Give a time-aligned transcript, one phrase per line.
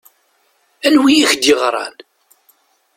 [0.85, 1.95] Anwi i k-d-yeɣṛan?